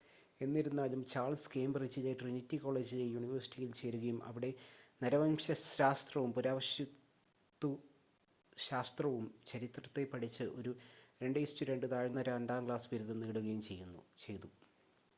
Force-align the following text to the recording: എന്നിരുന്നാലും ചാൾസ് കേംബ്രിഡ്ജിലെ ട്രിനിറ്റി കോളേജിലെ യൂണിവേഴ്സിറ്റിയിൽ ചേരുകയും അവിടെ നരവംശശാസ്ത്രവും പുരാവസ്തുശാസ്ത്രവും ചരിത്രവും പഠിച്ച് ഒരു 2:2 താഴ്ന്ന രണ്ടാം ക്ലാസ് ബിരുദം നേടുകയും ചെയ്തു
എന്നിരുന്നാലും 0.41 1.01
ചാൾസ് 1.09 1.49
കേംബ്രിഡ്ജിലെ 1.53 2.13
ട്രിനിറ്റി 2.19 2.57
കോളേജിലെ 2.57 3.05
യൂണിവേഴ്സിറ്റിയിൽ 3.07 3.71
ചേരുകയും 3.79 4.17
അവിടെ 4.29 4.49
നരവംശശാസ്ത്രവും 5.01 6.31
പുരാവസ്തുശാസ്ത്രവും 6.37 6.87
ചരിത്രവും 9.51 10.07
പഠിച്ച് 10.13 10.47
ഒരു 10.59 10.73
2:2 11.21 11.91
താഴ്ന്ന 11.93 12.23
രണ്ടാം 12.29 12.65
ക്ലാസ് 12.67 12.91
ബിരുദം 12.93 13.21
നേടുകയും 13.23 13.61
ചെയ്തു 14.25 14.49